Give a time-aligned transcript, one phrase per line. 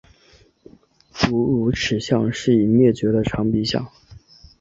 [1.13, 3.85] 古乳齿象是已灭绝的长鼻目。